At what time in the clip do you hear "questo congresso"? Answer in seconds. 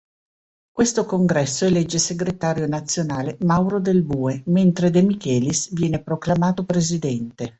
0.71-1.65